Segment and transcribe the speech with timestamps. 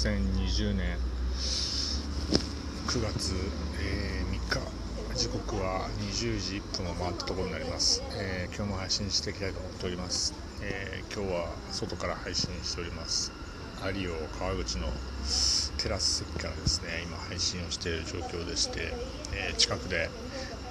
[0.00, 0.96] 2020年
[2.86, 3.34] 9月、
[3.78, 4.64] えー、3
[5.12, 5.14] 日。
[5.14, 10.32] 時刻は20時1分を回ったところになります、えー、今日も配信していきたいと思っております、
[10.62, 13.30] えー、今日は外から配信しております。
[13.94, 14.86] 有オ川口の
[15.76, 18.94] テラス席からですね今配信をしている状況でして、
[19.34, 20.08] え近くで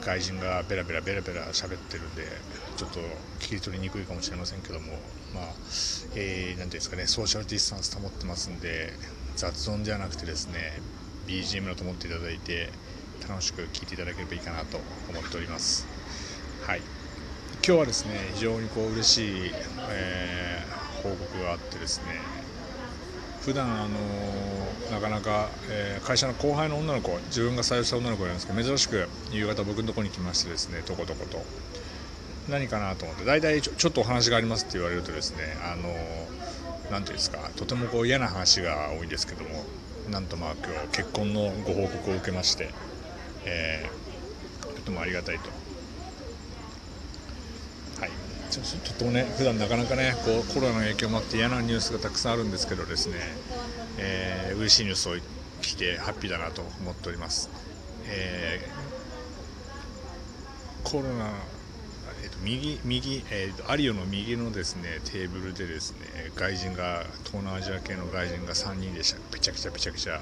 [0.01, 2.23] 外人がベラベラベラベラ喋ってるんで
[2.77, 2.99] ちょっと
[3.39, 4.93] 聞き取りにくいかもしれませんけども
[5.33, 5.43] まあ、
[6.15, 8.93] えー、ていうんですかねソーシャルディスタンス保ってますんで
[9.39, 10.81] 雑音ではなくてですね
[11.25, 12.67] BGM だと思っていただいて
[13.25, 15.87] 楽しく聴いていただければいいかなと思っております。
[16.67, 16.81] はい。
[17.65, 19.51] 今日はですね非常にこう嬉しい、
[19.91, 22.19] えー、報告があってですね
[23.39, 23.97] 普段あの
[24.91, 31.45] なかなか、えー、会社の後輩の女の子自分が採用した女の子がいるんですけど珍しく夕方僕のところに来ましてですねとことこと。
[32.49, 35.93] 何かなと思って大体ちょちょっとお話がありますって言われるとですねあの
[36.91, 39.63] 何ていうんですかとてもこう嫌な話が多いんですけども
[40.09, 42.69] なんとまあ今日結婚のご報告を受けまして、
[43.45, 45.49] えー、とてもありがたいと。
[48.01, 48.11] はい。
[48.49, 53.15] ちょっとね普段なかなかねこうコロナの影響もあって嫌なニュースがたくさんあるんですけどですね、
[53.99, 55.15] えー、嬉しいニュースを
[55.61, 57.49] 聞いてハッピーだなと思っております、
[58.07, 61.31] えー、コロナ
[62.23, 70.21] えーと、右右、えーと、アリオの右のですねテーブルでですね外人が東南アジア系の外人が3人でしぺちゃくちゃぺちゃくちゃ、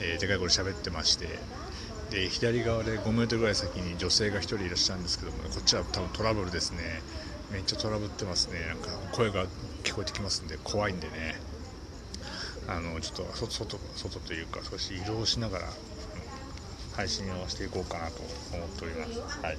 [0.00, 1.26] えー、でかい声喋ってまして
[2.10, 6.78] で左側で5メートルぐらい先に女性が1人いらっしゃるんですけども、こっちは多分トラブルですね。
[7.52, 8.60] めっちゃトラブってますね。
[8.66, 9.46] なんか声が
[9.84, 11.40] 聞こえてきますんで怖いんでね。
[12.68, 15.64] あのちょっと外外というか少し移動しながら
[16.96, 18.22] 配信をしていこうかなと
[18.54, 19.38] 思っております。
[19.42, 19.58] はい。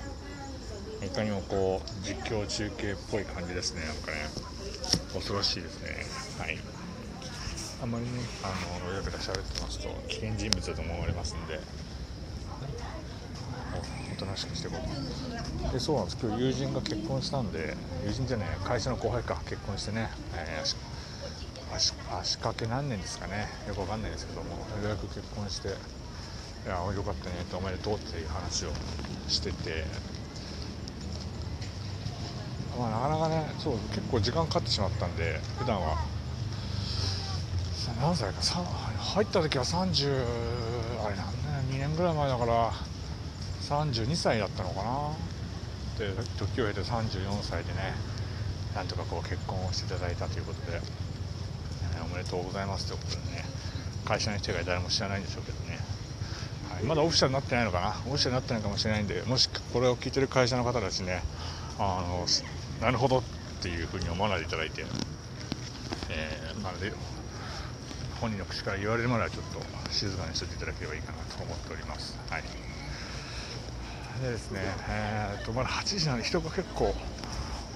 [1.04, 3.82] いかにもこう実況中継っぽい感じですね。
[3.86, 4.18] なんかね
[5.14, 6.06] 恐ろしいですね。
[6.40, 6.58] はい。
[7.82, 8.12] あんまりね
[8.44, 8.48] あ
[8.86, 11.60] の親方喋ってますと危険人物だと思われますんで。
[14.14, 14.78] おとなしくしていこ
[15.70, 15.74] う。
[15.74, 16.18] でそうなんです。
[16.22, 17.76] 今日友人が結婚したんで
[18.06, 23.48] 友人じゃない会社の後輩か結婚してね、えー、足足掛け何年ですかね。
[23.68, 25.72] よくわかんないですけどもようやく結婚してい
[26.68, 28.70] やよかったねとおめでとうっていう話を
[29.28, 29.86] してて
[32.82, 35.98] まあ、なかなかねそう結構時間かかってしまったんで普段は。
[38.00, 40.26] 何歳か入った時は30
[41.06, 42.72] あれ何年2年ぐらい前だから
[43.62, 45.12] 32歳だったのかな。
[46.00, 47.94] で時を経て34歳でね
[48.74, 50.80] なんとかこう結婚をしていただいたということで、
[52.04, 53.44] おめでとうございますということでね
[54.06, 55.78] 会社の人以外誰も知らないんでしょうけどね、
[56.74, 57.90] はい、まだオフィシャルになってないのかな。
[57.90, 61.22] オフィシャルになってないかもしれないんでもしこれを聞いてる会社の方たちね
[61.78, 62.26] あの
[62.82, 63.24] なるほどっ
[63.62, 64.84] ていうふうに思わないでいただいて、
[66.10, 66.74] えー、まあ、
[68.20, 69.62] 本人の口から言われるまではちょっと
[69.92, 72.18] 静かにしていていただければいいかなと思っております。
[72.30, 72.44] はい。
[74.22, 76.96] でですね、えーと、まだ8時なので人が結構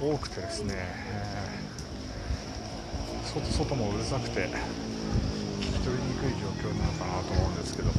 [0.01, 4.47] 多くてですね、えー、外外もうるさくて
[5.61, 7.93] 聞き取りにくい状況なのかなと思うんですけども。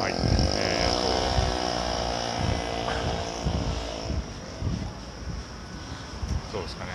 [0.00, 1.38] はいえーと
[6.52, 6.90] そうですかね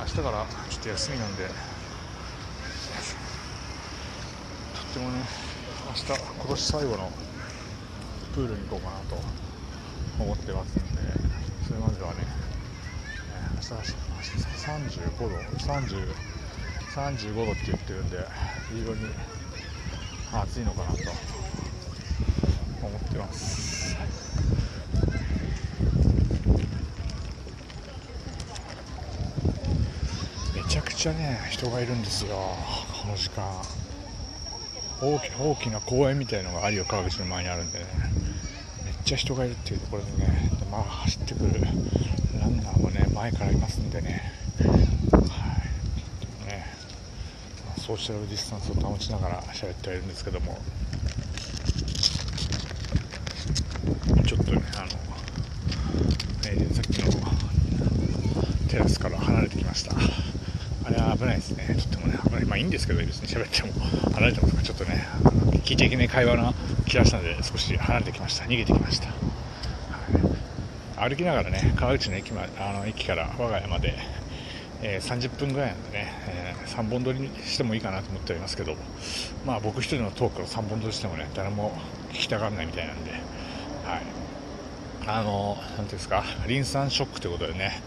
[0.00, 1.44] 明日からちょっと休みなんで。
[1.46, 1.54] とっ
[4.92, 5.22] てもね
[5.86, 7.12] 明日今年最後の
[8.34, 9.16] プールに行こうかなと
[10.18, 11.02] 思ってますんで
[11.66, 12.26] それまではね、
[13.32, 13.92] えー、明日
[14.62, 15.26] 35度
[15.58, 16.12] 30
[16.94, 18.18] 35度って言ってるんで
[18.70, 19.00] 非常に
[20.32, 20.98] 暑いのかなと
[22.82, 23.96] 思ってます
[30.54, 30.62] め
[31.02, 32.36] ちゃね人がいるんですよ
[33.02, 33.42] この時間。
[35.00, 37.86] 大き大きな公園みたいのが有岡川口の前にあるんでね。
[38.84, 41.60] めっちゃ人がいるっていうところでねまあ走ってくる。
[42.40, 44.32] ランナーもね前からいますんでね。
[44.60, 44.68] は
[46.44, 46.46] い。
[46.46, 46.66] ね
[47.66, 50.56] まあソーシャルディスタンスを保ちながら喋ってはいるんですけども。
[54.24, 54.86] ちょっとねあの、
[56.46, 57.10] えー、さっきの
[58.68, 59.96] テラスから離れてきました。
[61.42, 61.76] ですね。
[61.76, 63.72] とってもね危ないまあいいんですけど別に喋っても
[64.14, 65.06] 離れてますかちょっとね
[65.64, 66.54] 聞いていけない会話の
[66.86, 68.44] 気がしたので少し離れてきました。
[68.44, 69.08] 逃げてきました、
[70.96, 73.94] 歩きながらね川口の駅,、ま、あの駅から我が家まで、
[74.82, 78.76] えー、30分ぐらいなんでね、えー、3本撮りにしてもいいかなと思っておりますけど
[79.44, 81.72] まあ僕一人のトークを3本撮りしてもね誰も
[82.10, 84.02] 聞きたがらないみたいなんではい。
[85.04, 87.82] あの、なんていうんですか、リン酸ショックということでね、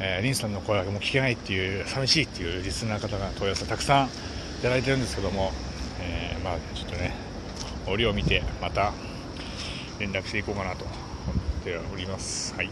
[0.00, 4.10] えー、リンさんの声がもう聞けないっていう寂しいっていうリスナー方が問い合わせたくさんい
[4.62, 5.52] ただいてるんですけども、
[6.00, 7.14] えー、まあちょっとね
[7.86, 8.92] 折を見てまた
[9.98, 10.96] 連絡していこうかなと思っ
[11.64, 12.54] ております。
[12.54, 12.70] はい。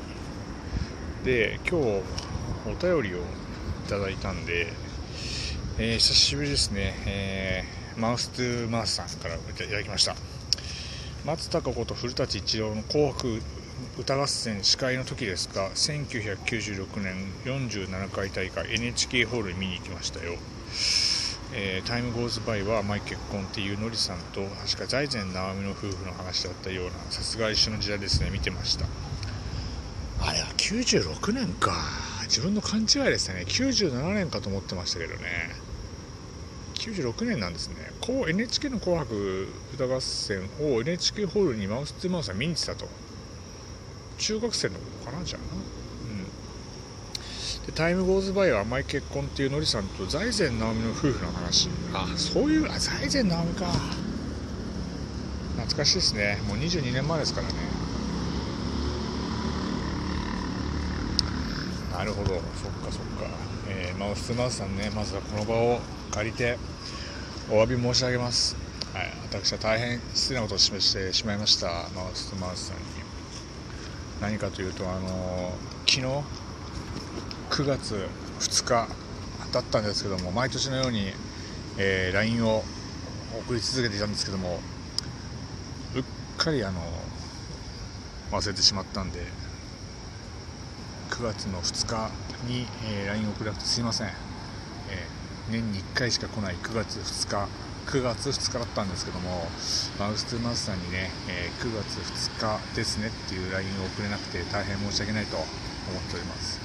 [1.24, 2.02] で今日
[2.66, 3.22] お便りをい
[3.88, 4.72] ただいたんで、
[5.78, 10.16] えー、久しぶりですね、えー、マウス2マウスさんからいただきました。
[11.26, 13.42] 松たか子と古舘一郎の紅白
[13.98, 20.34] 歌合戦司会の時ですが1996年47回大会 NHK ホールに見に行きましたよ、
[21.52, 28.30] えー、タイムゴーズバイはマイ結婚っていうのりさんと確か財前直美の夫婦の話だったようなさすが一緒の時代ですね。
[28.30, 28.86] 見てました。
[30.20, 31.72] あれは96年か。
[32.24, 33.44] 自分の勘違いですね。
[33.46, 35.50] 97年かと思ってましたけどね。
[36.74, 37.76] 96年なんですね。
[38.00, 42.88] こう NHK の「紅白歌合戦」を NHK ホールにマウス2マウスは見に行ってたと。
[44.18, 45.46] 中学生の子かなじゃあな。
[45.62, 45.62] う
[47.62, 47.66] ん。
[47.66, 51.68] でタイムゴーズバイは甘い結婚っていうのりさんと財前直美の夫婦の話。
[51.94, 52.06] あ。
[52.16, 53.66] そういうあ財前直美か。
[55.56, 56.38] 懐かしいですね。
[56.46, 57.54] もう22年前ですからね。
[61.92, 62.30] なるほど。
[62.30, 63.28] そっかそっか、
[63.68, 64.90] えー、マウスマウスさんね。
[64.94, 65.80] まずはこの場を
[66.12, 66.58] 借りて
[67.50, 68.56] お詫び申し上げます、
[68.92, 71.66] はい、私は大変失礼なことを示してしまいました。
[71.94, 73.07] マウスマウスさんに
[74.20, 75.52] 何かというとあの
[75.86, 76.02] 昨日
[77.50, 78.08] 9月
[78.40, 78.88] 2日
[79.52, 81.12] だったんですけども毎年のように、
[81.78, 82.64] えー、LINE を
[83.46, 84.58] 送り続けていたんですけども
[85.94, 86.02] うっ
[86.36, 86.80] かりあの
[88.32, 89.20] 忘れてしまったんで
[91.10, 92.10] 9月の2日
[92.46, 97.48] に、えー、LINE を送らなくてすいません、えー、年に1回しか来ない9月2日
[97.88, 99.48] 9月2日だったんですけども
[99.98, 105.46] マウス2マウスさんにね、えー、9月2日ですねっていう LINE を送れなくて大変申し訳ないと思っ
[106.12, 106.60] ております。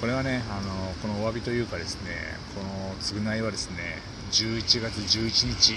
[0.00, 2.10] これはねあのこのお詫びというかですね
[2.54, 4.00] この償いはですね
[4.32, 5.76] 11月11日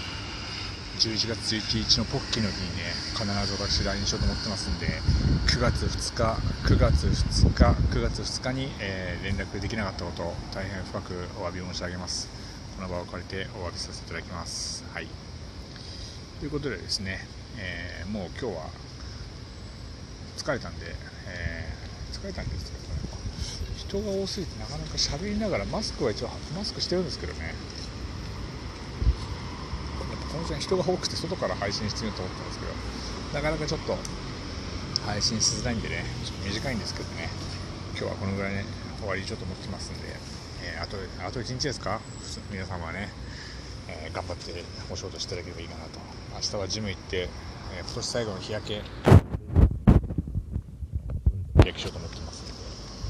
[0.99, 2.83] 11月11日のポッキーの日にね
[3.15, 4.87] 必ず私 LINE しようと思ってますんで
[5.47, 7.63] 9月2日9月2日
[7.97, 12.38] 9月2日に、えー、連絡できなかったこと大変深くお詫び申し上げます。
[12.79, 14.85] この場を借りてお詫びさせていただきます。
[14.93, 15.07] はい、
[16.39, 17.19] ということでですね、
[17.57, 18.69] えー、もう今日は
[20.37, 20.85] 疲れたんで、
[21.27, 22.89] えー、疲れたんですけど、ね、
[23.75, 27.47] 人が多すぎてなかなか喋りながらマスクは一応マスクしてるんですけどね。
[27.47, 27.53] やっ
[30.31, 32.71] ぱ当然人が多くて外から配信してみようと思ったんですけど
[33.33, 33.97] なかなかちょっと
[35.05, 37.27] 配信しづらいんでねちょっと短いんですけどね。
[37.91, 38.63] 今日はこのぐらいね
[38.99, 40.38] 終わりちょっと思ってますんで。
[40.75, 41.99] え、あとあと1日ですか？
[42.51, 43.09] 皆様はね、
[43.87, 45.99] えー、頑張ってお仕事していただければいいかなと。
[46.35, 47.29] 明日はジム行って、
[47.75, 48.81] えー、今年最後の日焼け。
[51.65, 52.43] 焼きしようと思ってます。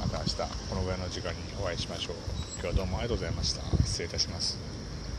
[0.01, 0.35] のでまた明日
[0.69, 2.15] このぐらいの時間にお会いしましょう。
[2.53, 3.61] 今日はどうもありがとうございました。
[3.85, 4.68] 失礼いたします。